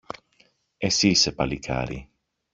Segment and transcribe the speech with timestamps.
[0.77, 2.09] Εσύ είσαι, παλικάρι